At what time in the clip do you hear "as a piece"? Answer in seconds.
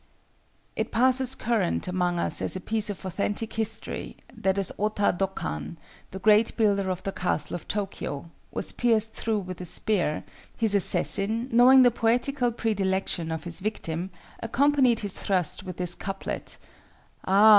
2.41-2.89